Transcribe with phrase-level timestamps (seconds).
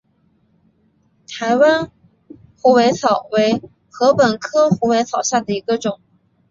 [1.27, 1.91] 台湾
[2.59, 3.61] 虎尾草为
[3.91, 6.01] 禾本科虎尾草下的一个种。